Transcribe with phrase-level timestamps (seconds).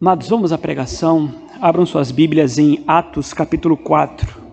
[0.00, 1.28] Amados, vamos à pregação.
[1.60, 4.47] Abram suas Bíblias em Atos capítulo 4.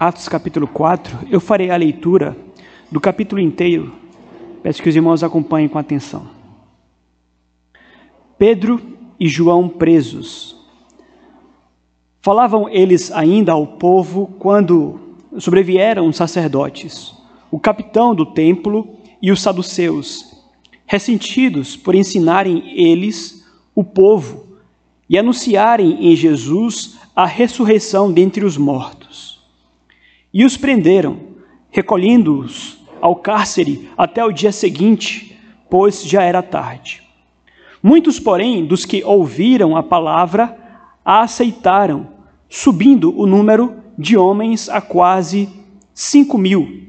[0.00, 2.36] Atos capítulo 4, eu farei a leitura
[2.88, 3.92] do capítulo inteiro.
[4.62, 6.28] Peço que os irmãos acompanhem com atenção.
[8.38, 8.80] Pedro
[9.18, 10.54] e João presos.
[12.22, 15.00] Falavam eles ainda ao povo quando
[15.36, 17.12] sobrevieram os sacerdotes,
[17.50, 20.46] o capitão do templo e os saduceus,
[20.86, 24.46] ressentidos por ensinarem eles o povo
[25.10, 29.37] e anunciarem em Jesus a ressurreição dentre os mortos.
[30.38, 31.18] E os prenderam,
[31.68, 35.36] recolhendo-os ao cárcere até o dia seguinte,
[35.68, 37.02] pois já era tarde.
[37.82, 40.56] Muitos, porém, dos que ouviram a palavra,
[41.04, 42.06] a aceitaram,
[42.48, 45.48] subindo o número de homens a quase
[45.92, 46.84] cinco mil.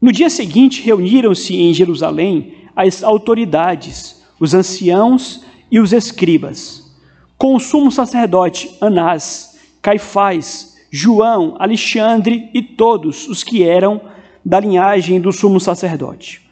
[0.00, 6.98] No dia seguinte, reuniram-se em Jerusalém as autoridades, os anciãos e os escribas,
[7.38, 14.00] com o sumo sacerdote Anás, Caifás, João, Alexandre e todos os que eram
[14.44, 16.42] da linhagem do sumo sacerdote.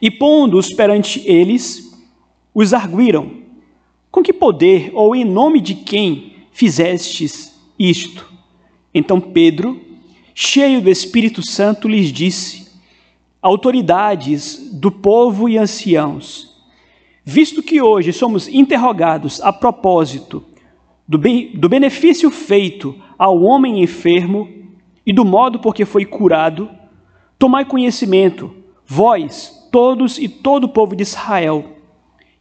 [0.00, 1.92] E pondo-os perante eles,
[2.54, 3.42] os arguíram:
[4.10, 8.32] Com que poder ou em nome de quem fizestes isto?
[8.94, 9.80] Então Pedro,
[10.34, 12.70] cheio do Espírito Santo, lhes disse:
[13.42, 16.56] Autoridades do povo e anciãos,
[17.22, 20.42] visto que hoje somos interrogados a propósito
[21.06, 24.48] do, bem, do benefício feito ao homem enfermo
[25.06, 26.68] e do modo por que foi curado,
[27.38, 28.54] tomai conhecimento,
[28.86, 31.64] vós, todos e todo o povo de Israel,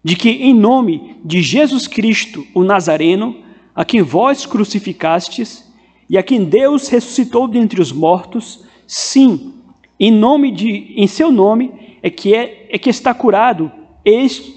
[0.03, 3.43] de que em nome de Jesus Cristo, o Nazareno,
[3.75, 5.71] a quem vós crucificastes
[6.09, 9.53] e a quem Deus ressuscitou dentre os mortos, sim,
[9.99, 13.71] em nome de em seu nome é que é, é que está curado,
[14.03, 14.55] este,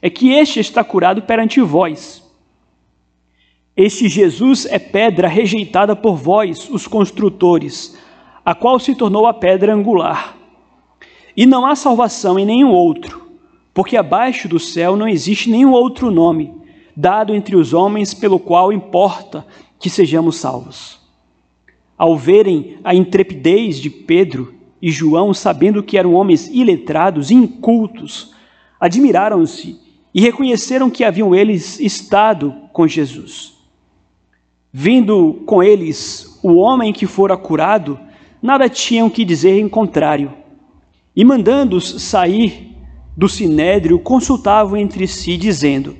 [0.00, 2.25] é que este está curado perante vós.
[3.76, 7.94] Este Jesus é pedra rejeitada por vós, os construtores,
[8.42, 10.34] a qual se tornou a pedra angular.
[11.36, 13.26] E não há salvação em nenhum outro,
[13.74, 16.54] porque abaixo do céu não existe nenhum outro nome
[16.96, 19.46] dado entre os homens pelo qual importa
[19.78, 20.98] que sejamos salvos.
[21.98, 28.34] Ao verem a intrepidez de Pedro e João, sabendo que eram homens iletrados e incultos,
[28.80, 29.78] admiraram-se
[30.14, 33.55] e reconheceram que haviam eles estado com Jesus.
[34.78, 37.98] Vindo com eles o homem que fora curado,
[38.42, 40.34] nada tinham que dizer em contrário.
[41.16, 42.76] E mandando-os sair
[43.16, 45.96] do sinédrio, consultavam entre si, dizendo: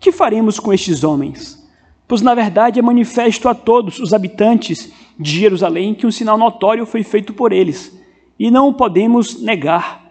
[0.00, 1.62] Que faremos com estes homens?
[2.08, 4.90] Pois na verdade é manifesto a todos os habitantes
[5.20, 7.94] de Jerusalém que um sinal notório foi feito por eles,
[8.38, 10.10] e não o podemos negar.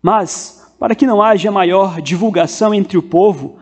[0.00, 3.56] Mas, para que não haja maior divulgação entre o povo,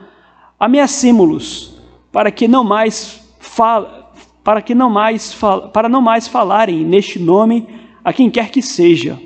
[0.61, 1.79] ameacemo-los,
[2.13, 3.24] para que não mais
[3.55, 5.35] fala, para que não mais
[5.73, 7.67] para não mais falarem neste nome
[8.05, 9.19] a quem quer que seja.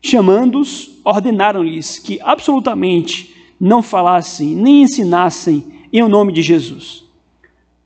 [0.00, 7.04] Chamando-os, ordenaram-lhes que absolutamente não falassem nem ensinassem em o nome de Jesus.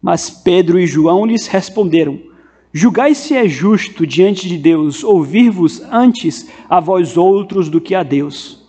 [0.00, 2.20] Mas Pedro e João lhes responderam:
[2.72, 8.02] Julgai se é justo diante de Deus ouvir-vos antes a vós outros do que a
[8.02, 8.62] Deus.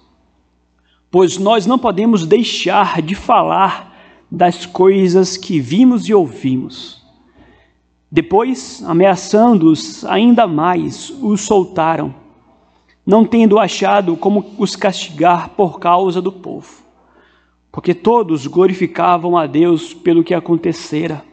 [1.11, 3.94] Pois nós não podemos deixar de falar
[4.35, 7.01] das coisas que vimos e ouvimos.
[8.11, 12.13] Depois, ameaçando-os ainda mais, os soltaram,
[13.05, 16.83] não tendo achado como os castigar por causa do povo,
[17.71, 21.23] porque todos glorificavam a Deus pelo que acontecera.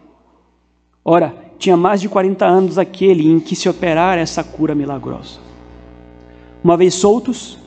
[1.04, 5.40] Ora, tinha mais de 40 anos aquele em que se operara essa cura milagrosa.
[6.62, 7.58] Uma vez soltos,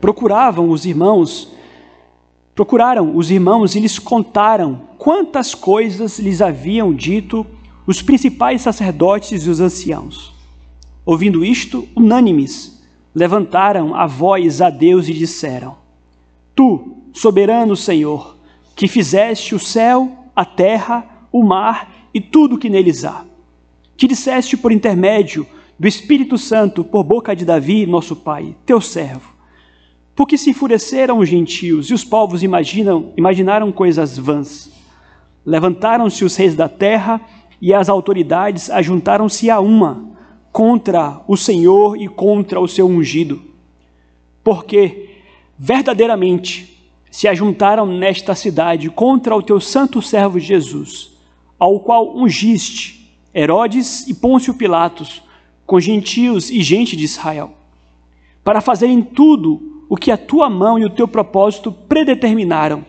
[0.00, 1.55] procuravam os irmãos
[2.56, 7.46] Procuraram os irmãos e lhes contaram quantas coisas lhes haviam dito
[7.86, 10.34] os principais sacerdotes e os anciãos.
[11.04, 12.82] Ouvindo isto, unânimes,
[13.14, 15.76] levantaram a voz a Deus e disseram:
[16.54, 18.38] Tu, soberano Senhor,
[18.74, 23.26] que fizeste o céu, a terra, o mar e tudo que neles há,
[23.98, 25.46] que disseste por intermédio
[25.78, 29.35] do Espírito Santo por boca de Davi, nosso pai, teu servo,
[30.16, 34.72] porque se enfureceram os gentios e os povos imaginam, imaginaram coisas vãs.
[35.44, 37.20] Levantaram-se os reis da terra
[37.60, 40.08] e as autoridades ajuntaram-se a uma
[40.50, 43.42] contra o Senhor e contra o seu ungido.
[44.42, 45.20] Porque
[45.58, 51.14] verdadeiramente se ajuntaram nesta cidade contra o teu santo servo Jesus,
[51.58, 55.22] ao qual ungiste Herodes e Pôncio Pilatos,
[55.66, 57.52] com gentios e gente de Israel,
[58.42, 62.84] para fazerem tudo o que a tua mão e o teu propósito predeterminaram.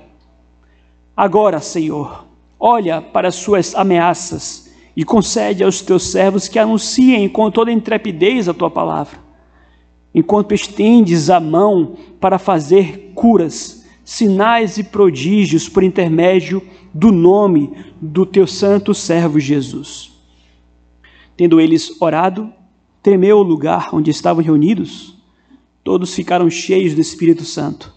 [1.16, 2.26] Agora, Senhor,
[2.60, 8.50] olha para as suas ameaças e concede aos teus servos que anunciem com toda intrepidez
[8.50, 9.20] a tua palavra,
[10.14, 16.62] enquanto estendes a mão para fazer curas, sinais e prodígios por intermédio
[16.94, 20.12] do nome do teu santo servo Jesus.
[21.36, 22.52] Tendo eles orado,
[23.04, 25.17] temeu o lugar onde estavam reunidos,
[25.88, 27.94] todos ficaram cheios do Espírito Santo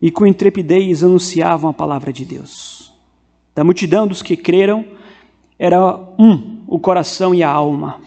[0.00, 2.92] e com intrepidez anunciavam a palavra de Deus.
[3.54, 4.84] Da multidão dos que creram,
[5.56, 8.00] era um o coração e a alma.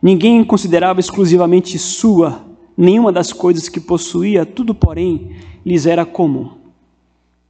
[0.00, 6.52] Ninguém considerava exclusivamente sua nenhuma das coisas que possuía, tudo, porém, lhes era comum.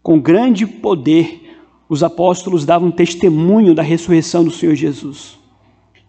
[0.03, 1.57] Com grande poder,
[1.89, 5.39] os apóstolos davam testemunho da ressurreição do Senhor Jesus.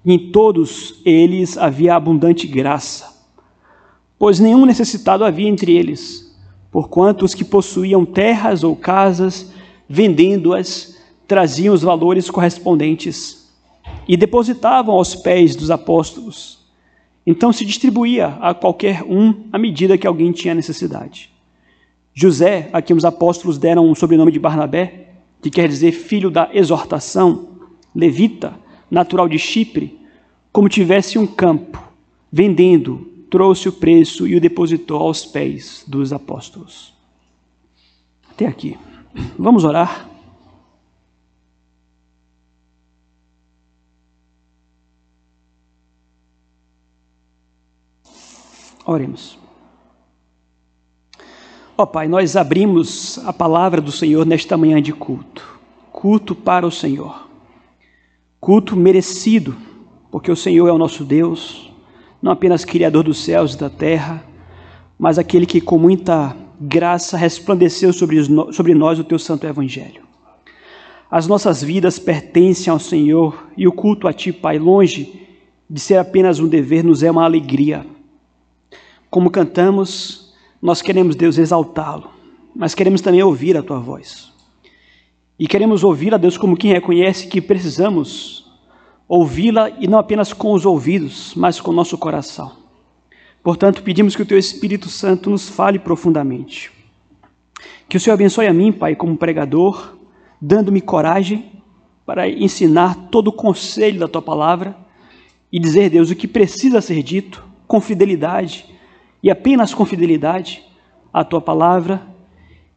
[0.03, 3.14] Em todos eles havia abundante graça,
[4.17, 6.35] pois nenhum necessitado havia entre eles,
[6.71, 9.51] porquanto os que possuíam terras ou casas,
[9.87, 10.97] vendendo-as,
[11.27, 13.51] traziam os valores correspondentes
[14.07, 16.65] e depositavam aos pés dos apóstolos.
[17.25, 21.31] Então se distribuía a qualquer um à medida que alguém tinha necessidade.
[22.13, 25.09] José, a quem os apóstolos deram o sobrenome de Barnabé,
[25.41, 27.49] que quer dizer filho da exortação,
[27.93, 28.53] levita,
[28.89, 29.99] natural de Chipre,
[30.51, 31.81] como tivesse um campo,
[32.31, 36.93] vendendo, trouxe o preço e o depositou aos pés dos apóstolos.
[38.31, 38.79] Até aqui.
[39.37, 40.09] Vamos orar.
[48.85, 49.37] Oremos.
[51.77, 55.59] Ó oh, Pai, nós abrimos a palavra do Senhor nesta manhã de culto.
[55.91, 57.27] Culto para o Senhor.
[58.39, 59.57] Culto merecido,
[60.09, 61.64] porque o Senhor é o nosso Deus,
[62.25, 64.25] não apenas Criador dos céus e da terra,
[64.97, 70.01] mas aquele que com muita graça resplandeceu sobre, nós o teu santo Evangelho.
[71.11, 75.21] As nossas vidas pertencem ao Senhor e o culto a Ti, Pai, longe
[75.69, 77.85] de ser apenas um dever, nos é uma alegria
[79.07, 82.09] como cantamos, nós queremos, Deus, exaltá-lo,
[82.55, 84.33] mas queremos também ouvir a tua voz.
[85.37, 88.44] E queremos ouvir a Deus como quem reconhece que precisamos
[89.07, 92.51] ouvi-la e não apenas com os ouvidos, mas com o nosso coração.
[93.43, 96.71] Portanto, pedimos que o teu Espírito Santo nos fale profundamente.
[97.87, 99.95] Que o Senhor abençoe a mim, Pai, como pregador,
[100.41, 101.51] dando-me coragem
[102.05, 104.75] para ensinar todo o conselho da tua palavra
[105.51, 108.65] e dizer, Deus, o que precisa ser dito com fidelidade
[109.21, 110.63] e apenas com fidelidade
[111.11, 112.01] à tua palavra,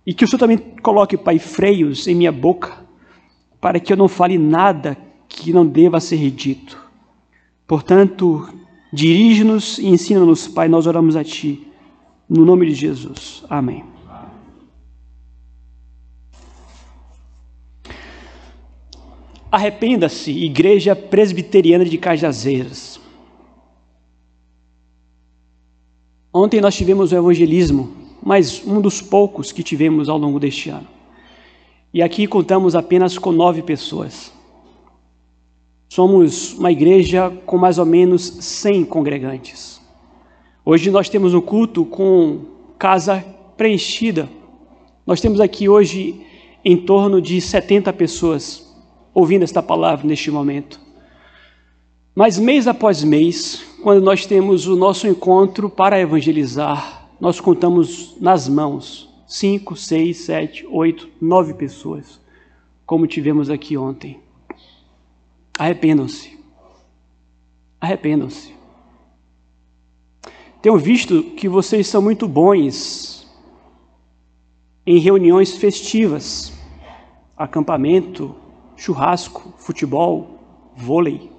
[0.06, 2.78] e que o Senhor também coloque, Pai, freios em minha boca,
[3.60, 4.96] para que eu não fale nada
[5.38, 6.78] que não deva ser dito.
[7.66, 8.48] Portanto,
[8.92, 11.66] dirige-nos e ensina-nos, Pai, nós oramos a Ti,
[12.28, 13.44] no nome de Jesus.
[13.48, 13.84] Amém.
[19.50, 23.00] Arrependa-se, Igreja Presbiteriana de Cajazeiras.
[26.32, 30.86] Ontem nós tivemos o evangelismo, mas um dos poucos que tivemos ao longo deste ano.
[31.92, 34.30] E aqui contamos apenas com nove pessoas.
[35.88, 39.80] Somos uma igreja com mais ou menos 100 congregantes.
[40.64, 42.40] Hoje nós temos um culto com
[42.78, 43.24] casa
[43.56, 44.28] preenchida.
[45.06, 46.20] Nós temos aqui hoje
[46.62, 48.68] em torno de 70 pessoas
[49.14, 50.78] ouvindo esta palavra neste momento.
[52.14, 58.46] Mas mês após mês, quando nós temos o nosso encontro para evangelizar, nós contamos nas
[58.46, 62.20] mãos cinco, seis, sete, oito, nove pessoas,
[62.84, 64.27] como tivemos aqui ontem.
[65.58, 66.38] Arrependam-se.
[67.80, 68.54] Arrependam-se.
[70.62, 73.28] Tenho visto que vocês são muito bons
[74.86, 76.52] em reuniões festivas,
[77.36, 78.34] acampamento,
[78.76, 80.38] churrasco, futebol,
[80.76, 81.30] vôlei.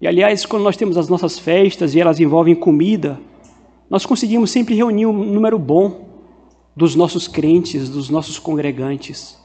[0.00, 3.20] E aliás, quando nós temos as nossas festas e elas envolvem comida,
[3.88, 6.08] nós conseguimos sempre reunir um número bom
[6.76, 9.39] dos nossos crentes, dos nossos congregantes.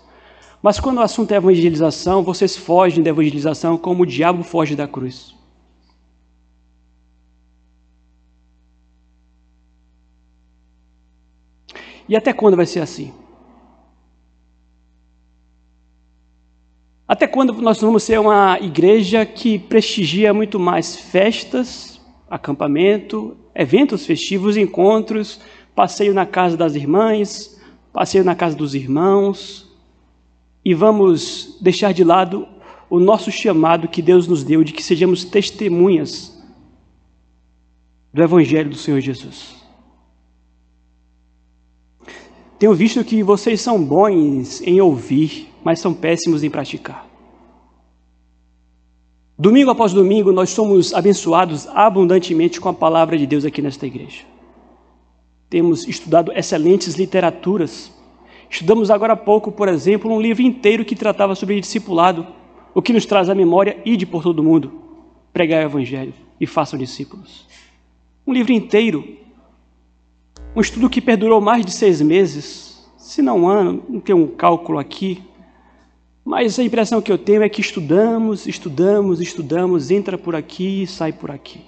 [0.65, 4.87] Mas quando o assunto é evangelização, vocês fogem da evangelização como o diabo foge da
[4.87, 5.35] cruz.
[12.09, 13.13] E até quando vai ser assim?
[17.07, 24.57] Até quando nós vamos ser uma igreja que prestigia muito mais festas, acampamento, eventos festivos,
[24.57, 25.39] encontros,
[25.75, 27.61] passeio na casa das irmãs,
[27.93, 29.64] passeio na casa dos irmãos,
[30.65, 32.47] e vamos deixar de lado
[32.89, 36.35] o nosso chamado que Deus nos deu de que sejamos testemunhas
[38.11, 39.55] do Evangelho do Senhor Jesus.
[42.57, 47.05] Tenho visto que vocês são bons em ouvir, mas são péssimos em praticar.
[49.37, 54.23] Domingo após domingo, nós somos abençoados abundantemente com a palavra de Deus aqui nesta igreja.
[55.49, 57.91] Temos estudado excelentes literaturas.
[58.49, 62.27] Estudamos agora há pouco, por exemplo, um livro inteiro que tratava sobre discipulado,
[62.73, 64.71] o que nos traz à memória, ide por todo mundo,
[65.31, 67.47] pregar o evangelho e façam discípulos.
[68.25, 69.17] Um livro inteiro,
[70.55, 74.27] um estudo que perdurou mais de seis meses, se não um ano, não tem um
[74.27, 75.21] cálculo aqui,
[76.23, 80.87] mas a impressão que eu tenho é que estudamos, estudamos, estudamos, entra por aqui e
[80.87, 81.61] sai por aqui.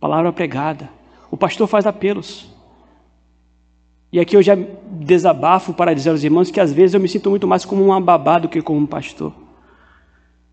[0.00, 0.90] Palavra pregada.
[1.30, 2.53] O pastor faz apelos.
[4.14, 4.56] E aqui eu já
[4.92, 8.00] desabafo para dizer aos irmãos que às vezes eu me sinto muito mais como um
[8.00, 9.32] babá do que como um pastor.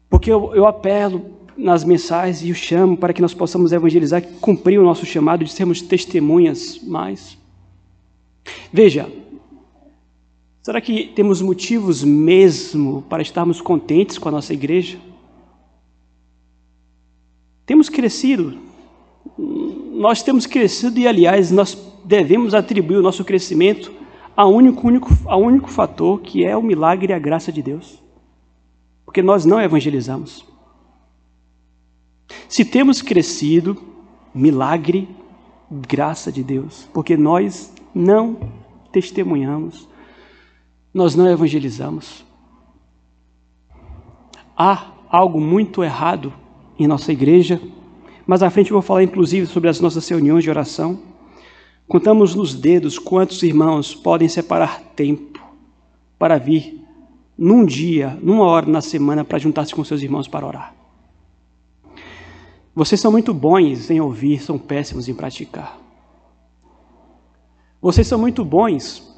[0.10, 4.80] Porque eu, eu apelo nas mensagens e o chamo para que nós possamos evangelizar, cumprir
[4.80, 7.38] o nosso chamado de sermos testemunhas mais.
[8.74, 9.08] Veja,
[10.63, 15.00] Será que temos motivos mesmo para estarmos contentes com a nossa igreja?
[17.65, 18.58] Temos crescido,
[19.38, 23.91] nós temos crescido e, aliás, nós devemos atribuir o nosso crescimento
[24.36, 28.01] a único, único, a único fator que é o milagre e a graça de Deus.
[29.05, 30.46] Porque nós não evangelizamos.
[32.48, 33.77] Se temos crescido,
[34.34, 35.08] milagre,
[35.70, 38.38] graça de Deus, porque nós não
[38.91, 39.91] testemunhamos
[40.93, 42.25] nós não evangelizamos.
[44.58, 46.34] Há algo muito errado
[46.77, 47.62] em nossa igreja,
[48.25, 51.00] mas à frente eu vou falar inclusive sobre as nossas reuniões de oração.
[51.92, 55.44] Contamos nos dedos quantos irmãos podem separar tempo
[56.18, 56.82] para vir
[57.38, 60.74] num dia, numa hora na semana, para juntar-se com seus irmãos para orar.
[62.74, 65.78] Vocês são muito bons em ouvir, são péssimos em praticar.
[67.82, 69.14] Vocês são muito bons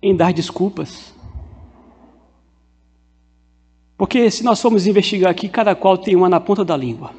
[0.00, 1.12] em dar desculpas.
[3.98, 7.12] Porque se nós formos investigar aqui, cada qual tem uma na ponta da língua.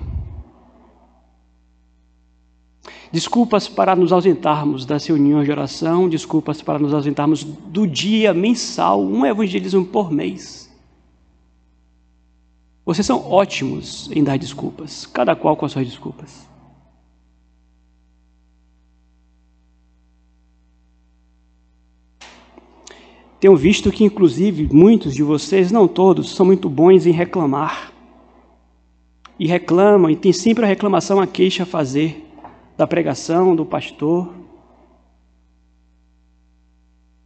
[3.12, 9.02] Desculpas para nos ausentarmos das reuniões de oração, desculpas para nos ausentarmos do dia mensal,
[9.02, 10.70] um evangelismo por mês.
[12.86, 16.48] Vocês são ótimos em dar desculpas, cada qual com as suas desculpas.
[23.40, 27.94] Tenho visto que, inclusive, muitos de vocês, não todos, são muito bons em reclamar.
[29.40, 32.27] E reclamam, e tem sempre a reclamação, a queixa a fazer
[32.78, 34.34] da pregação, do pastor.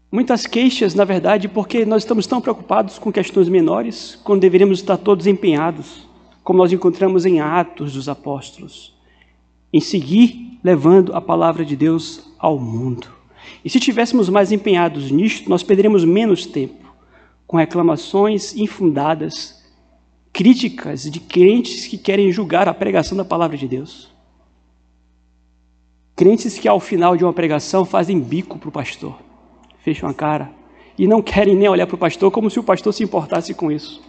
[0.10, 4.98] Muitas queixas, na verdade, porque nós estamos tão preocupados com questões menores, quando deveríamos estar
[4.98, 6.08] todos empenhados,
[6.44, 8.94] como nós encontramos em Atos dos Apóstolos,
[9.72, 13.08] em seguir levando a palavra de Deus ao mundo.
[13.64, 16.82] E se tivéssemos mais empenhados nisto, nós perderíamos menos tempo
[17.46, 19.62] com reclamações infundadas,
[20.32, 24.10] críticas de crentes que querem julgar a pregação da palavra de Deus.
[26.16, 29.18] Crentes que ao final de uma pregação fazem bico para o pastor,
[29.80, 30.52] fecham a cara
[30.98, 33.72] e não querem nem olhar para o pastor como se o pastor se importasse com
[33.72, 34.02] isso.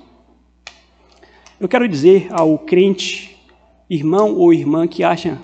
[1.58, 3.38] Eu quero dizer ao crente,
[3.88, 5.40] irmão ou irmã que acha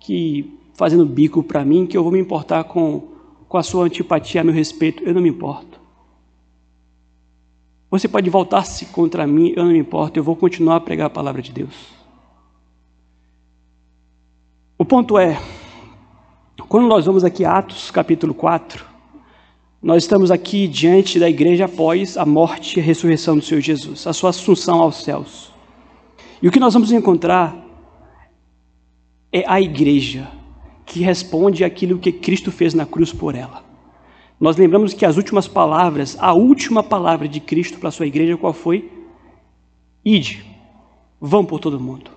[0.00, 3.12] que fazendo bico para mim, que eu vou me importar com
[3.52, 5.78] com a sua antipatia a meu respeito, eu não me importo.
[7.90, 11.10] Você pode voltar-se contra mim, eu não me importo, eu vou continuar a pregar a
[11.10, 11.74] palavra de Deus.
[14.78, 15.38] O ponto é,
[16.68, 18.84] quando nós vamos aqui Atos capítulo 4,
[19.82, 24.06] nós estamos aqui diante da igreja após a morte e a ressurreição do Senhor Jesus,
[24.06, 25.50] a sua assunção aos céus.
[26.40, 27.56] E o que nós vamos encontrar
[29.32, 30.30] é a igreja
[30.84, 33.64] que responde àquilo que Cristo fez na cruz por ela.
[34.38, 38.36] Nós lembramos que as últimas palavras, a última palavra de Cristo para a sua igreja,
[38.36, 38.90] qual foi?
[40.04, 40.44] Ide,
[41.20, 42.10] vão por todo mundo,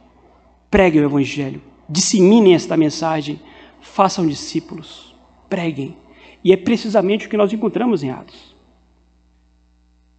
[0.70, 3.40] preguem o Evangelho, disseminem esta mensagem,
[3.86, 5.16] façam discípulos,
[5.50, 5.96] preguem.
[6.44, 8.56] E é precisamente o que nós encontramos em Atos.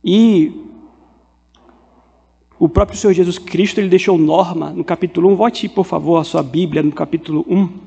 [0.03, 0.65] E
[2.59, 5.37] o próprio Senhor Jesus Cristo, ele deixou norma no capítulo 1.
[5.37, 7.87] Volte, por favor, a sua Bíblia no capítulo 1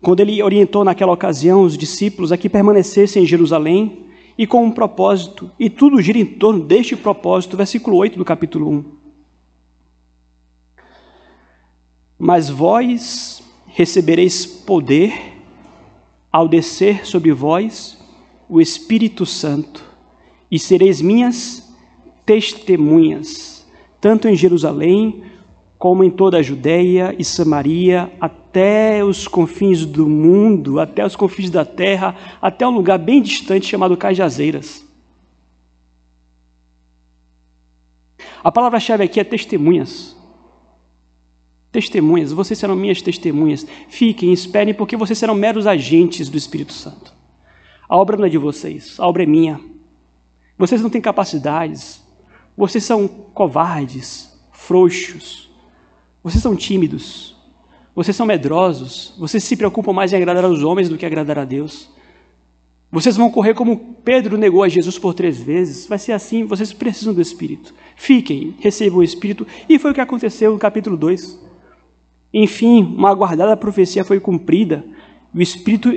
[0.00, 4.06] quando ele orientou naquela ocasião os discípulos a que permanecessem em Jerusalém
[4.38, 8.70] e com um propósito, e tudo gira em torno deste propósito, versículo 8 do capítulo
[8.70, 8.84] 1.
[12.18, 15.12] Mas vós recebereis poder
[16.30, 17.98] ao descer sobre vós
[18.48, 19.84] o Espírito Santo,
[20.50, 21.72] e sereis minhas
[22.26, 23.66] testemunhas,
[24.00, 25.22] tanto em Jerusalém,
[25.78, 31.48] como em toda a Judéia e Samaria, até os confins do mundo, até os confins
[31.48, 34.84] da terra, até um lugar bem distante chamado Cajazeiras.
[38.42, 40.16] A palavra-chave aqui é testemunhas.
[41.72, 43.66] Testemunhas, vocês serão minhas testemunhas.
[43.88, 47.14] Fiquem, esperem, porque vocês serão meros agentes do Espírito Santo.
[47.88, 49.60] A obra não é de vocês, a obra é minha.
[50.58, 52.04] Vocês não têm capacidades,
[52.56, 55.50] vocês são covardes, frouxos,
[56.22, 57.36] vocês são tímidos,
[57.94, 61.44] vocês são medrosos, vocês se preocupam mais em agradar aos homens do que agradar a
[61.44, 61.90] Deus.
[62.92, 65.86] Vocês vão correr como Pedro negou a Jesus por três vezes.
[65.86, 67.72] Vai ser assim, vocês precisam do Espírito.
[67.94, 69.46] Fiquem, recebam o Espírito.
[69.68, 71.49] E foi o que aconteceu no capítulo 2.
[72.32, 74.84] Enfim, uma aguardada profecia foi cumprida.
[75.34, 75.90] O Espírito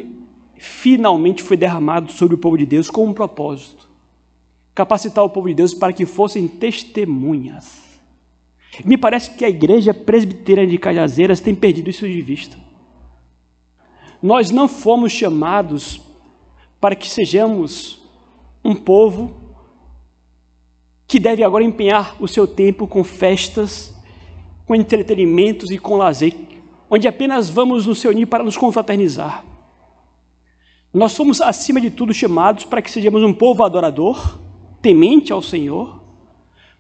[0.58, 3.90] finalmente foi derramado sobre o povo de Deus com um propósito:
[4.74, 8.02] capacitar o povo de Deus para que fossem testemunhas.
[8.84, 12.58] Me parece que a igreja presbiteriana de Cajazeiras tem perdido isso de vista.
[14.22, 16.02] Nós não fomos chamados
[16.80, 18.04] para que sejamos
[18.64, 19.36] um povo
[21.06, 23.93] que deve agora empenhar o seu tempo com festas,
[24.66, 26.34] com entretenimentos e com lazer,
[26.90, 29.46] onde apenas vamos nos reunir para nos confraternizar.
[30.94, 34.38] Nós fomos, acima de tudo, chamados para que sejamos um povo adorador,
[34.82, 36.04] temente ao Senhor,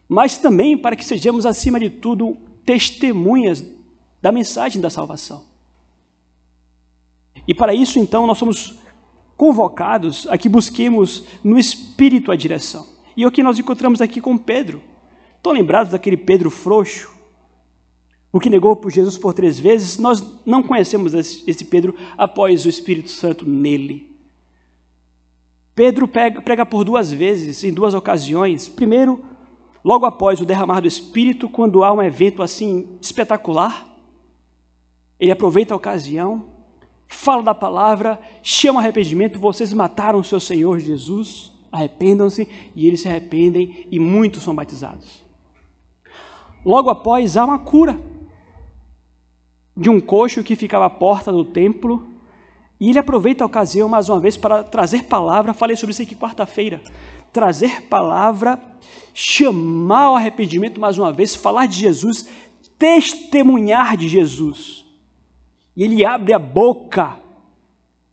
[0.07, 3.65] mas também para que sejamos, acima de tudo, testemunhas
[4.21, 5.45] da mensagem da salvação.
[7.47, 8.75] E para isso, então, nós somos
[9.35, 12.85] convocados a que busquemos no Espírito a direção.
[13.17, 14.81] E é o que nós encontramos aqui com Pedro.
[15.35, 17.12] Estão lembrados daquele Pedro frouxo?
[18.33, 19.99] O que negou por Jesus por três vezes?
[19.99, 24.17] Nós não conhecemos esse Pedro após o Espírito Santo nele.
[25.75, 28.67] Pedro prega por duas vezes, em duas ocasiões.
[28.67, 29.23] Primeiro,
[29.83, 33.87] logo após o derramar do Espírito, quando há um evento assim espetacular,
[35.19, 36.45] ele aproveita a ocasião,
[37.07, 43.07] fala da palavra, chama arrependimento, vocês mataram o seu Senhor Jesus, arrependam-se, e eles se
[43.07, 45.23] arrependem e muitos são batizados.
[46.65, 48.11] Logo após há uma cura
[49.75, 52.07] de um coxo que ficava à porta do templo,
[52.79, 56.15] e ele aproveita a ocasião mais uma vez para trazer palavra, falei sobre isso aqui
[56.15, 56.81] quarta-feira,
[57.31, 58.59] trazer palavra
[59.13, 62.27] chamar ao arrependimento mais uma vez, falar de Jesus,
[62.77, 64.85] testemunhar de Jesus.
[65.75, 67.19] E ele abre a boca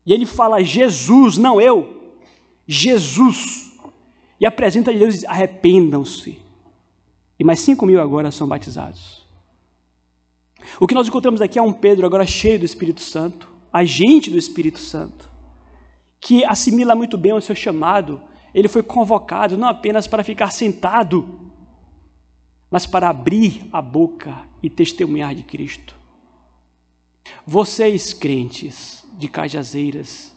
[0.05, 2.19] e ele fala: Jesus, não eu,
[2.67, 3.79] Jesus.
[4.39, 6.43] E apresenta a Deus: arrependam-se.
[7.39, 9.20] E mais cinco mil agora são batizados.
[10.79, 14.39] O que nós encontramos aqui é um Pedro agora cheio do Espírito Santo, agente do
[14.39, 15.29] Espírito Santo,
[16.21, 21.53] que assimila muito bem o seu chamado ele foi convocado não apenas para ficar sentado,
[22.71, 25.95] mas para abrir a boca e testemunhar de Cristo.
[27.47, 30.35] Vocês, crentes de Cajazeiras,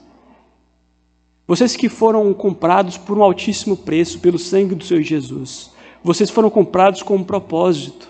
[1.48, 5.72] vocês que foram comprados por um altíssimo preço pelo sangue do Senhor Jesus,
[6.04, 8.08] vocês foram comprados com um propósito.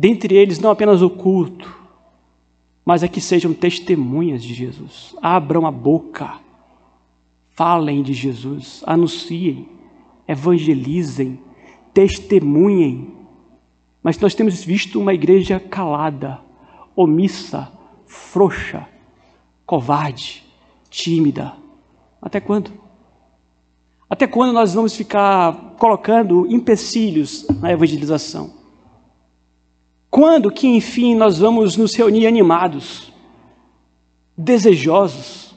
[0.00, 1.78] Dentre eles, não apenas o culto,
[2.82, 5.14] mas é que sejam testemunhas de Jesus.
[5.20, 6.40] Abram a boca
[7.60, 9.68] Falem de Jesus, anunciem,
[10.26, 11.38] evangelizem,
[11.92, 13.14] testemunhem.
[14.02, 16.40] Mas nós temos visto uma igreja calada,
[16.96, 17.70] omissa,
[18.06, 18.88] frouxa,
[19.66, 20.42] covarde,
[20.88, 21.52] tímida.
[22.22, 22.72] Até quando?
[24.08, 28.59] Até quando nós vamos ficar colocando empecilhos na evangelização?
[30.10, 33.12] Quando que, enfim, nós vamos nos reunir animados,
[34.36, 35.50] desejosos,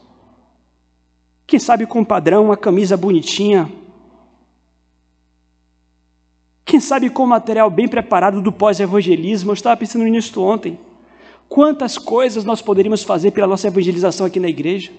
[1.48, 3.72] quem sabe com padrão, uma camisa bonitinha.
[6.66, 9.52] Quem sabe com material bem preparado do pós-evangelismo.
[9.52, 10.80] Eu estava pensando nisso ontem.
[11.48, 14.92] Quantas coisas nós poderíamos fazer pela nossa evangelização aqui na igreja?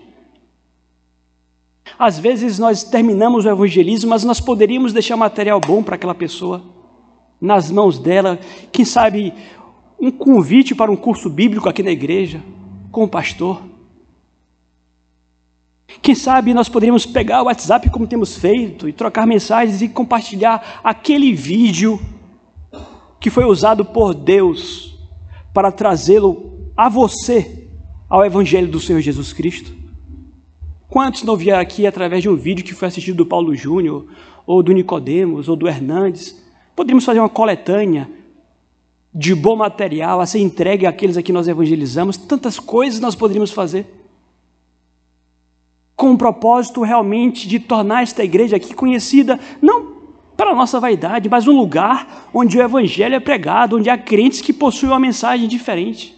[1.99, 6.63] Às vezes nós terminamos o evangelismo, mas nós poderíamos deixar material bom para aquela pessoa,
[7.45, 8.39] nas mãos dela.
[8.73, 9.35] Quem sabe
[10.01, 12.43] um convite para um curso bíblico aqui na igreja,
[12.91, 13.63] com o pastor.
[16.01, 20.81] Quem sabe nós poderíamos pegar o WhatsApp como temos feito e trocar mensagens e compartilhar
[20.83, 22.01] aquele vídeo
[23.21, 24.99] que foi usado por Deus
[25.53, 27.69] para trazê-lo a você
[28.09, 29.73] ao Evangelho do Senhor Jesus Cristo.
[30.89, 34.07] Quantos não vieram aqui através de um vídeo que foi assistido do Paulo Júnior,
[34.47, 36.44] ou do Nicodemos, ou do Hernandes?
[36.75, 38.11] Poderíamos fazer uma coletânea
[39.15, 42.17] de bom material a ser entregue àqueles a que nós evangelizamos.
[42.17, 43.87] Tantas coisas nós poderíamos fazer.
[45.95, 49.95] Com o propósito realmente de tornar esta igreja aqui conhecida, não
[50.37, 54.41] para a nossa vaidade, mas um lugar onde o evangelho é pregado, onde há crentes
[54.41, 56.15] que possuem uma mensagem diferente.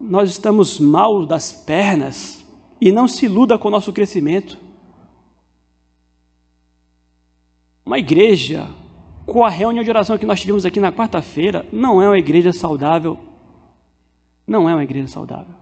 [0.00, 2.44] Nós estamos mal das pernas
[2.80, 4.58] e não se iluda com o nosso crescimento.
[7.84, 8.68] Uma igreja,
[9.26, 12.52] com a reunião de oração que nós tivemos aqui na quarta-feira, não é uma igreja
[12.52, 13.18] saudável.
[14.46, 15.54] Não é uma igreja saudável.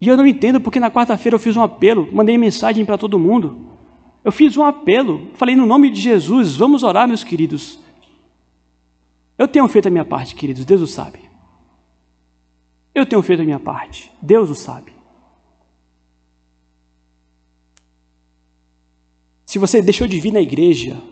[0.00, 3.18] E eu não entendo porque na quarta-feira eu fiz um apelo, mandei mensagem para todo
[3.18, 3.66] mundo.
[4.24, 7.80] Eu fiz um apelo, falei no nome de Jesus, vamos orar, meus queridos.
[9.38, 11.20] Eu tenho feito a minha parte, queridos, Deus o sabe.
[12.94, 14.92] Eu tenho feito a minha parte, Deus o sabe.
[19.50, 21.02] Se você deixou de vir na igreja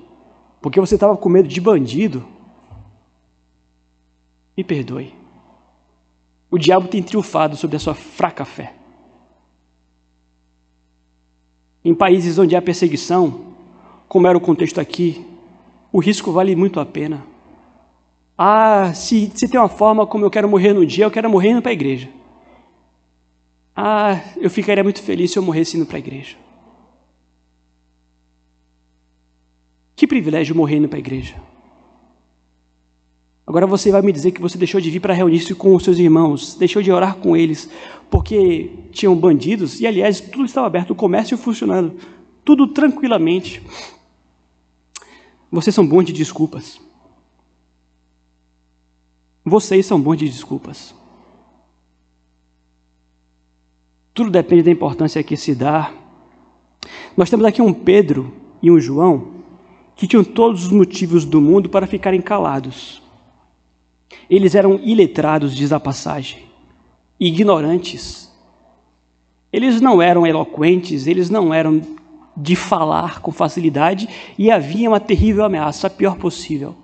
[0.62, 2.24] porque você estava com medo de bandido,
[4.56, 5.12] me perdoe.
[6.48, 8.74] O diabo tem triunfado sobre a sua fraca fé.
[11.84, 13.56] Em países onde há perseguição,
[14.06, 15.26] como era o contexto aqui,
[15.90, 17.26] o risco vale muito a pena.
[18.38, 21.50] Ah, se, se tem uma forma como eu quero morrer no dia, eu quero morrer
[21.50, 22.08] indo para a igreja.
[23.74, 26.36] Ah, eu ficaria muito feliz se eu morresse indo para a igreja.
[29.98, 31.34] Que privilégio morrer indo para a igreja.
[33.44, 35.98] Agora você vai me dizer que você deixou de vir para reunir-se com os seus
[35.98, 37.68] irmãos, deixou de orar com eles,
[38.08, 41.96] porque tinham bandidos, e aliás, tudo estava aberto, o comércio funcionando,
[42.44, 43.60] tudo tranquilamente.
[45.50, 46.80] Vocês são bons de desculpas.
[49.44, 50.94] Vocês são bons de desculpas.
[54.14, 55.92] Tudo depende da importância que se dá.
[57.16, 58.32] Nós temos aqui um Pedro
[58.62, 59.37] e um João
[59.98, 63.02] que tinham todos os motivos do mundo para ficarem calados.
[64.30, 66.44] Eles eram iletrados, diz a passagem,
[67.20, 68.32] ignorantes.
[69.52, 71.82] Eles não eram eloquentes, eles não eram
[72.34, 74.08] de falar com facilidade
[74.38, 76.74] e havia uma terrível ameaça, a pior possível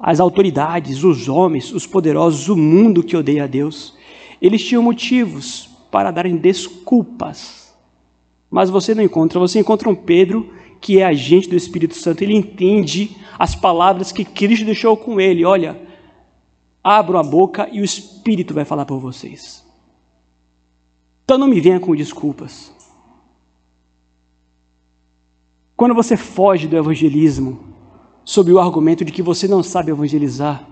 [0.00, 3.94] as autoridades, os homens, os poderosos, o mundo que odeia a Deus,
[4.40, 7.76] eles tinham motivos para darem desculpas.
[8.50, 12.34] Mas você não encontra, você encontra um Pedro que é agente do Espírito Santo, ele
[12.34, 15.44] entende as palavras que Cristo deixou com ele.
[15.44, 15.80] Olha,
[16.82, 19.64] abram a boca e o Espírito vai falar por vocês.
[21.24, 22.72] Então não me venha com desculpas.
[25.76, 27.60] Quando você foge do evangelismo,
[28.24, 30.66] sob o argumento de que você não sabe evangelizar,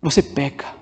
[0.00, 0.76] você peca.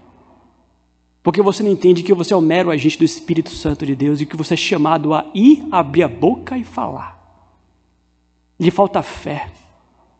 [1.22, 4.20] Porque você não entende que você é o mero agente do Espírito Santo de Deus
[4.20, 7.15] e que você é chamado a ir, abrir a boca e falar.
[8.58, 9.50] Lhe falta fé,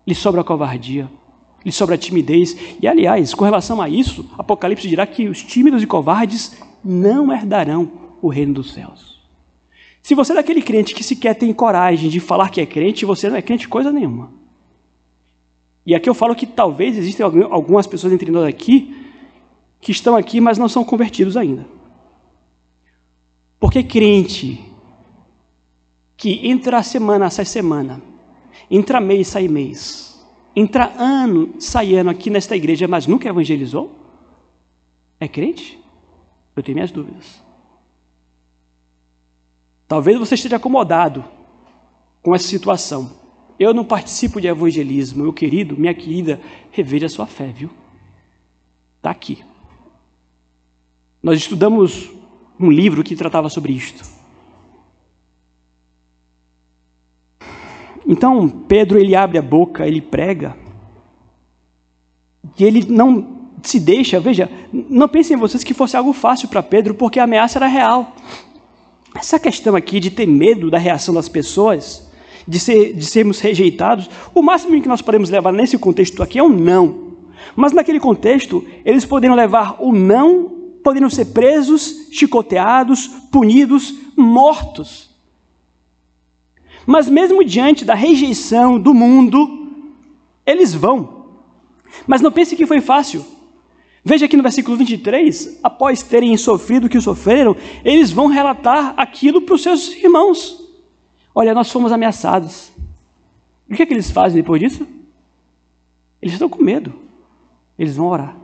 [0.06, 1.10] lhe sobra covardia,
[1.64, 2.56] lhe sobra timidez.
[2.80, 7.90] E, aliás, com relação a isso, Apocalipse dirá que os tímidos e covardes não herdarão
[8.20, 9.16] o reino dos céus.
[10.02, 13.28] Se você é daquele crente que sequer tem coragem de falar que é crente, você
[13.28, 14.30] não é crente coisa nenhuma.
[15.84, 19.06] E aqui eu falo que talvez existem algumas pessoas entre nós aqui
[19.80, 21.66] que estão aqui, mas não são convertidos ainda.
[23.58, 24.64] Porque crente
[26.16, 28.02] que entra semana, sai semana,
[28.70, 33.94] entra mês, sai mês, entra ano, sai ano aqui nesta igreja, mas nunca evangelizou,
[35.20, 35.78] é crente?
[36.54, 37.42] Eu tenho minhas dúvidas.
[39.86, 41.24] Talvez você esteja acomodado
[42.22, 43.12] com essa situação.
[43.58, 47.70] Eu não participo de evangelismo, meu querido, minha querida, reveja sua fé, viu?
[48.96, 49.44] Está aqui.
[51.22, 52.10] Nós estudamos
[52.58, 54.15] um livro que tratava sobre isto.
[58.06, 60.56] Então, Pedro ele abre a boca, ele prega,
[62.58, 66.94] e ele não se deixa, veja, não pensem vocês que fosse algo fácil para Pedro,
[66.94, 68.14] porque a ameaça era real.
[69.14, 72.08] Essa questão aqui de ter medo da reação das pessoas,
[72.46, 76.42] de, ser, de sermos rejeitados, o máximo que nós podemos levar nesse contexto aqui é
[76.42, 77.06] um não.
[77.56, 80.48] Mas naquele contexto, eles poderiam levar o não,
[80.84, 85.10] poderiam ser presos, chicoteados, punidos, mortos.
[86.86, 89.68] Mas mesmo diante da rejeição do mundo,
[90.46, 91.26] eles vão.
[92.06, 93.24] Mas não pense que foi fácil.
[94.04, 99.42] Veja aqui no versículo 23, após terem sofrido o que sofreram, eles vão relatar aquilo
[99.42, 100.64] para os seus irmãos.
[101.34, 102.70] Olha, nós fomos ameaçados.
[103.68, 104.86] E o que, é que eles fazem depois disso?
[106.22, 106.94] Eles estão com medo.
[107.76, 108.36] Eles vão orar.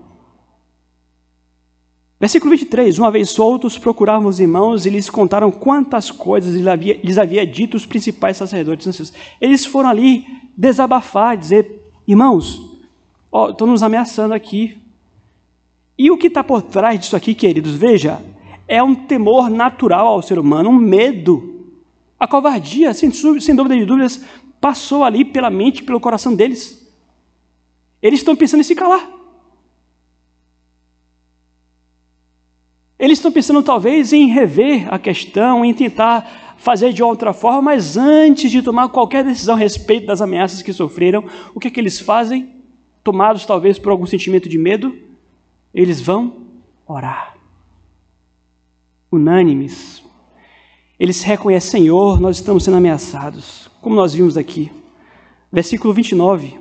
[2.23, 7.01] Versículo 23: Uma vez soltos, procuravam os irmãos e lhes contaram quantas coisas lhes havia,
[7.03, 9.13] lhes havia dito os principais sacerdotes.
[9.41, 10.25] Eles foram ali
[10.57, 12.79] desabafar, dizer: Irmãos,
[13.51, 14.79] estão nos ameaçando aqui.
[15.99, 17.75] E o que está por trás disso aqui, queridos?
[17.75, 18.25] Veja,
[18.69, 21.75] é um temor natural ao ser humano, um medo.
[22.21, 24.25] A covardia, sem, sem dúvida de dúvidas,
[24.61, 26.89] passou ali pela mente, pelo coração deles.
[28.01, 29.22] Eles estão pensando em se calar.
[33.03, 37.97] Eles estão pensando talvez em rever a questão, em tentar fazer de outra forma, mas
[37.97, 41.81] antes de tomar qualquer decisão a respeito das ameaças que sofreram, o que, é que
[41.81, 42.63] eles fazem?
[43.03, 44.97] Tomados talvez por algum sentimento de medo,
[45.75, 46.47] eles vão
[46.87, 47.37] orar.
[49.11, 50.01] Unânimes.
[50.97, 54.71] Eles reconhecem, Senhor, nós estamos sendo ameaçados, como nós vimos aqui.
[55.51, 56.57] Versículo 29.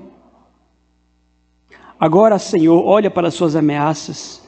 [2.00, 4.42] Agora, Senhor, olha para as suas ameaças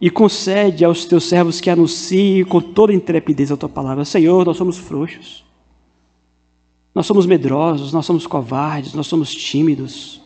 [0.00, 4.04] e concede aos teus servos que anunciem com toda intrepidez a tua palavra.
[4.04, 5.44] Senhor, nós somos frouxos,
[6.94, 10.20] nós somos medrosos, nós somos covardes, nós somos tímidos,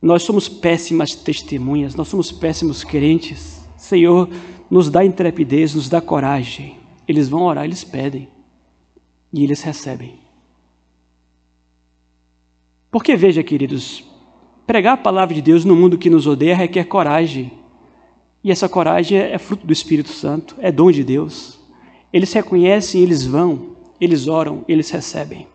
[0.00, 3.68] nós somos péssimas testemunhas, nós somos péssimos crentes.
[3.76, 4.28] Senhor,
[4.70, 6.76] nos dá intrepidez, nos dá coragem.
[7.06, 8.28] Eles vão orar, eles pedem
[9.32, 10.20] e eles recebem.
[12.90, 14.04] Porque veja, queridos,
[14.66, 17.52] pregar a palavra de Deus no mundo que nos odeia requer coragem.
[18.48, 21.60] E essa coragem é fruto do Espírito Santo, é dom de Deus.
[22.10, 25.46] Eles reconhecem, eles vão, eles oram, eles recebem.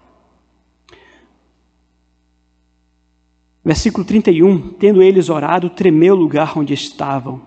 [3.65, 7.41] Versículo 31: Tendo eles orado, tremeu o lugar onde estavam.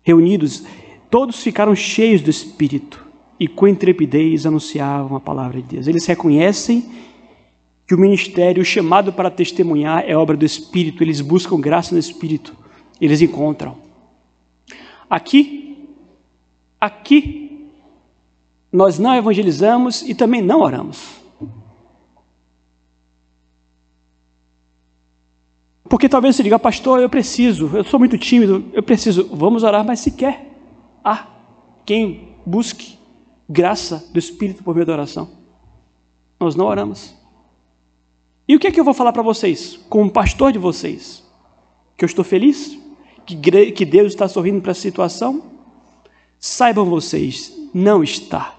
[0.00, 0.62] Reunidos,
[1.10, 3.04] todos ficaram cheios do Espírito
[3.40, 5.88] e com intrepidez anunciavam a palavra de Deus.
[5.88, 6.88] Eles reconhecem
[7.84, 12.56] que o ministério, chamado para testemunhar, é obra do Espírito, eles buscam graça no Espírito,
[13.00, 13.85] eles encontram.
[15.08, 15.88] Aqui,
[16.80, 17.70] aqui,
[18.72, 21.16] nós não evangelizamos e também não oramos.
[25.88, 29.28] Porque talvez você diga, pastor, eu preciso, eu sou muito tímido, eu preciso.
[29.32, 30.52] Vamos orar, mas se quer.
[31.04, 31.26] Há
[31.84, 32.98] quem busque
[33.48, 35.28] graça do Espírito por meio da oração.
[36.40, 37.14] Nós não oramos.
[38.48, 41.24] E o que é que eu vou falar para vocês, como pastor de vocês?
[41.96, 42.78] Que eu estou feliz?
[43.26, 45.42] Que, Deus está sorrindo para a situação?
[46.38, 48.56] Saibam vocês, não está.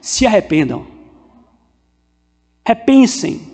[0.00, 0.86] Se arrependam.
[2.64, 3.52] Repensem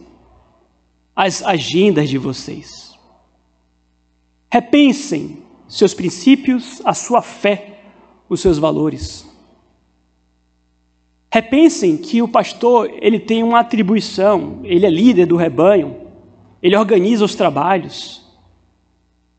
[1.16, 2.96] as agendas de vocês.
[4.50, 7.80] Repensem seus princípios, a sua fé,
[8.28, 9.26] os seus valores.
[11.30, 16.08] Repensem que o pastor, ele tem uma atribuição, ele é líder do rebanho,
[16.62, 18.27] ele organiza os trabalhos,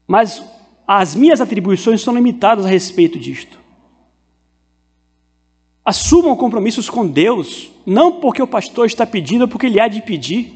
[0.09, 0.43] mas
[0.87, 3.59] as minhas atribuições são limitadas a respeito disto.
[5.85, 10.01] Assumam compromissos com Deus, não porque o pastor está pedindo, ou porque ele há de
[10.01, 10.55] pedir,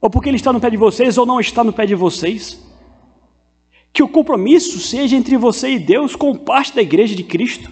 [0.00, 2.58] ou porque ele está no pé de vocês, ou não está no pé de vocês.
[3.92, 7.70] Que o compromisso seja entre você e Deus com parte da igreja de Cristo.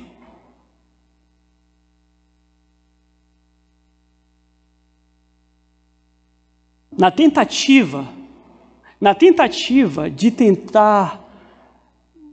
[6.98, 8.06] Na tentativa
[9.00, 11.22] na tentativa de tentar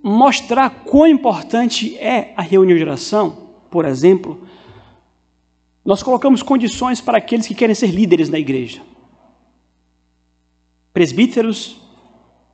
[0.01, 4.47] mostrar quão importante é a reunião de oração, por exemplo,
[5.83, 8.81] nós colocamos condições para aqueles que querem ser líderes na igreja.
[10.93, 11.81] Presbíteros,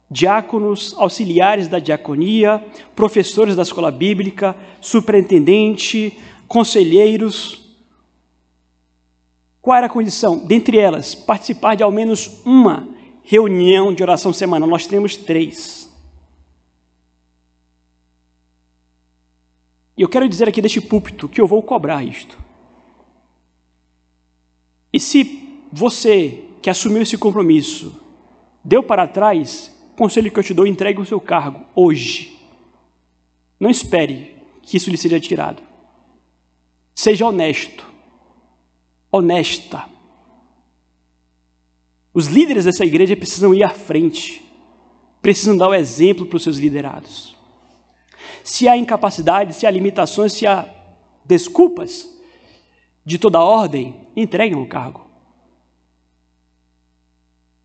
[0.10, 6.18] diáconos, auxiliares da diaconia, professores da escola bíblica, superintendente,
[6.48, 7.78] conselheiros.
[9.62, 10.38] Qual era a condição?
[10.38, 12.89] Dentre elas, participar de ao menos uma
[13.30, 15.88] reunião de oração semanal, nós temos três.
[19.96, 22.40] E eu quero dizer aqui deste púlpito que eu vou cobrar isto.
[24.92, 28.02] E se você que assumiu esse compromisso
[28.66, 32.36] deu para trás, conselho que eu te dou, entregue o seu cargo hoje.
[33.60, 35.62] Não espere que isso lhe seja tirado.
[36.96, 37.86] Seja honesto,
[39.12, 39.99] honesta.
[42.20, 44.44] Os líderes dessa igreja precisam ir à frente,
[45.22, 47.34] precisam dar o exemplo para os seus liderados.
[48.44, 50.68] Se há incapacidade, se há limitações, se há
[51.24, 52.10] desculpas
[53.06, 55.08] de toda ordem, entreguem o cargo.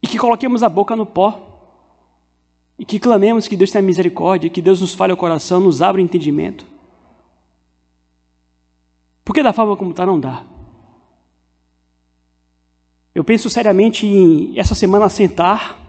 [0.00, 1.90] E que coloquemos a boca no pó.
[2.78, 6.00] E que clamemos que Deus tenha misericórdia, que Deus nos fale o coração, nos abra
[6.00, 6.64] o entendimento.
[9.24, 10.53] Porque da forma como está, não dá.
[13.14, 15.80] Eu penso seriamente em essa semana sentar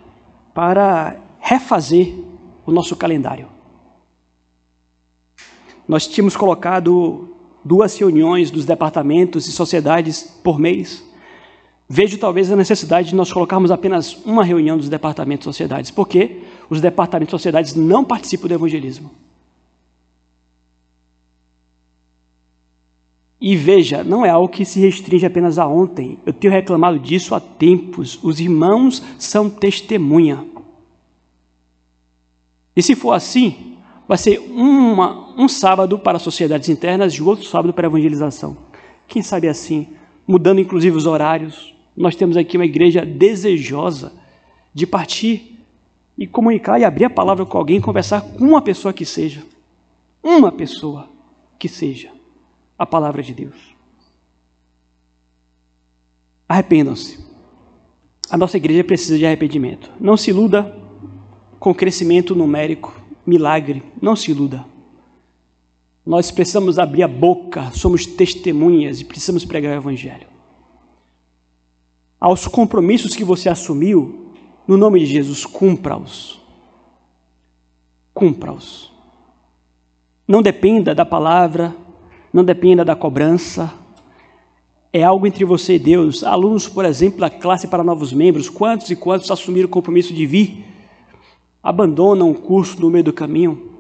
[0.54, 2.14] para refazer
[2.66, 3.48] o nosso calendário.
[5.88, 7.30] Nós tínhamos colocado
[7.64, 11.04] duas reuniões dos departamentos e sociedades por mês.
[11.90, 16.44] Vejo talvez a necessidade de nós colocarmos apenas uma reunião dos departamentos e sociedades, porque
[16.70, 19.12] os departamentos e sociedades não participam do evangelismo.
[23.40, 26.18] E veja, não é algo que se restringe apenas a ontem.
[26.26, 28.18] Eu tenho reclamado disso há tempos.
[28.24, 30.46] Os irmãos são testemunha.
[32.76, 37.74] E se for assim, vai ser uma, um sábado para sociedades internas e outro sábado
[37.74, 38.58] para evangelização.
[39.08, 39.88] Quem sabe assim,
[40.28, 41.76] mudando inclusive os horários.
[41.96, 44.14] Nós temos aqui uma igreja desejosa
[44.74, 45.60] de partir
[46.18, 49.44] e comunicar e abrir a palavra com alguém, conversar com uma pessoa que seja.
[50.24, 51.10] Uma pessoa
[51.60, 52.15] que seja
[52.78, 53.76] a palavra de Deus.
[56.48, 57.26] Arrependam-se.
[58.30, 59.92] A nossa igreja precisa de arrependimento.
[60.00, 60.76] Não se iluda
[61.60, 62.94] com crescimento numérico,
[63.26, 63.84] milagre.
[64.02, 64.66] Não se iluda.
[66.06, 70.28] Nós precisamos abrir a boca, somos testemunhas e precisamos pregar o Evangelho.
[72.20, 74.34] Aos compromissos que você assumiu,
[74.68, 76.40] no nome de Jesus, cumpra-os.
[78.14, 78.92] Cumpra-os.
[80.28, 81.76] Não dependa da palavra,
[82.36, 83.74] não dependa da cobrança.
[84.92, 86.22] É algo entre você e Deus.
[86.22, 90.26] Alunos, por exemplo, da classe para novos membros, quantos e quantos assumiram o compromisso de
[90.26, 90.66] vir
[91.64, 93.80] abandonam o curso no meio do caminho.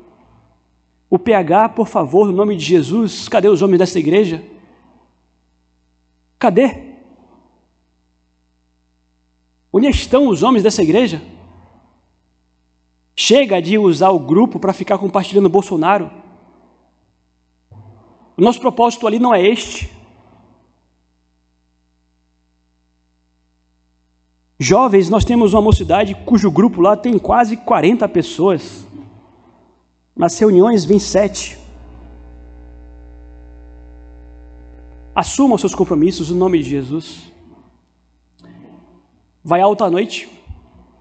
[1.09, 4.41] O PH, por favor, no nome de Jesus, cadê os homens dessa igreja?
[6.39, 6.95] Cadê?
[9.71, 11.21] Onde estão os homens dessa igreja?
[13.17, 16.23] Chega de usar o grupo para ficar compartilhando Bolsonaro.
[18.37, 19.89] O nosso propósito ali não é este.
[24.59, 28.87] Jovens, nós temos uma mocidade cujo grupo lá tem quase 40 pessoas.
[30.15, 31.57] Nas reuniões vem sete.
[35.13, 37.31] Assumam seus compromissos no nome de Jesus.
[39.43, 40.29] Vai alto à noite.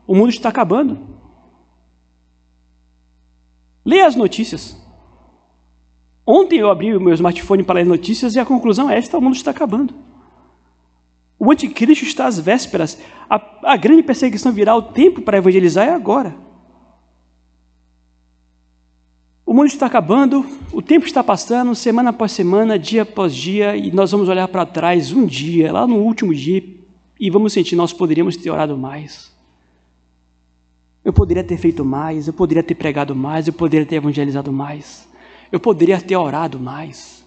[0.06, 0.98] O mundo está acabando.
[3.84, 4.83] Leia as notícias.
[6.26, 9.20] Ontem eu abri o meu smartphone para ler notícias e a conclusão é esta: o
[9.20, 9.94] mundo está acabando.
[11.38, 13.00] O anticristo está às vésperas.
[13.28, 16.34] A, a grande perseguição virá, o tempo para evangelizar é agora.
[19.44, 23.92] O mundo está acabando, o tempo está passando, semana após semana, dia após dia, e
[23.92, 26.64] nós vamos olhar para trás um dia, lá no último dia,
[27.20, 29.30] e vamos sentir, nós poderíamos ter orado mais.
[31.04, 35.06] Eu poderia ter feito mais, eu poderia ter pregado mais, eu poderia ter evangelizado mais,
[35.54, 37.24] eu poderia ter orado mais.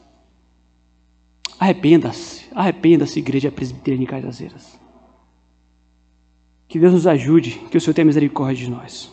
[1.58, 4.78] Arrependa-se, arrependa-se, igreja presbiteriana de Cajazeiras.
[6.68, 9.10] Que Deus nos ajude, que o Senhor tenha misericórdia de nós.